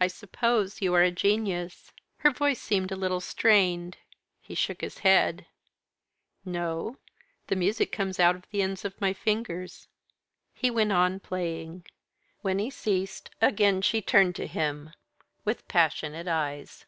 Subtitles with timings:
[0.00, 3.96] "I suppose you are a genius?" Her voice seemed a little strained.
[4.40, 5.46] He shook his head.
[6.44, 6.98] "No
[7.48, 9.88] the music comes out of the ends of my fingers."
[10.54, 11.86] He went on playing.
[12.42, 14.90] When he ceased, again she turned to him
[15.44, 16.86] with passionate eyes.